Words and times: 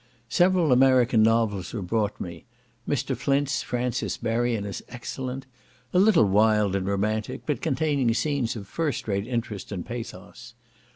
Several 0.29 0.71
American 0.71 1.21
novels 1.21 1.73
were 1.75 1.83
brought 1.83 2.19
me. 2.19 2.45
Mr. 2.89 3.15
Flint's 3.15 3.61
Francis 3.61 4.17
Berrian 4.17 4.65
is 4.65 4.83
excellent; 4.89 5.45
a 5.93 5.99
little 5.99 6.25
wild 6.25 6.75
and 6.75 6.87
romantic, 6.87 7.45
but 7.45 7.61
containing 7.61 8.11
scenes 8.15 8.55
of 8.55 8.67
first 8.67 9.07
rate 9.07 9.27
interest 9.27 9.71
and 9.71 9.85
pathos. 9.85 10.55